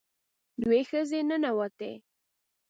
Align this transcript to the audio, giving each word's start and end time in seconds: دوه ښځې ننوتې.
دوه 0.61 0.79
ښځې 0.89 1.19
ننوتې. 1.29 1.91